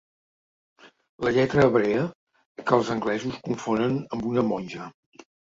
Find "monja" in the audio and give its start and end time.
4.51-4.91